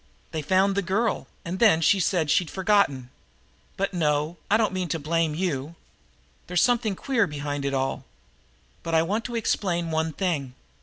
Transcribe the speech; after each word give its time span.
They 0.31 0.41
found 0.41 0.73
the 0.73 0.81
girl, 0.81 1.27
and 1.45 1.59
then 1.59 1.79
she 1.79 1.99
said 1.99 2.31
she'd 2.31 2.49
forgotten 2.49 3.11
but 3.77 3.93
no, 3.93 4.37
I 4.49 4.57
don't 4.57 4.73
mean 4.73 4.87
to 4.89 4.97
blame 4.97 5.35
you. 5.35 5.75
There's 6.47 6.59
something 6.59 6.95
queer 6.95 7.27
behind 7.27 7.65
it 7.65 7.73
all. 7.75 8.05
But 8.81 8.95
I 8.95 9.03
want 9.03 9.25
to 9.25 9.35
explain 9.35 9.91
one 9.91 10.11
thing. 10.11 10.55